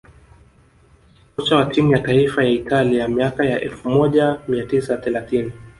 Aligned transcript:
kocha 1.35 1.55
wa 1.55 1.65
timu 1.65 1.91
ya 1.91 1.99
taifa 1.99 2.43
ya 2.43 2.49
Italia 2.51 3.07
miaka 3.07 3.45
ya 3.45 3.61
elfu 3.61 3.89
moja 3.89 4.39
mia 4.47 4.65
tisa 4.65 4.97
thelathini 4.97 5.51